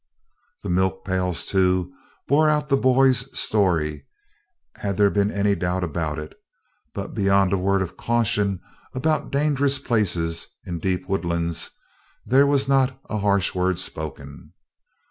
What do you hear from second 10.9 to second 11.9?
woodlands